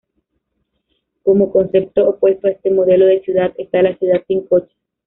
[1.21, 4.75] Como concepto opuesto a este modelo de ciudad está la ciudad sin coches.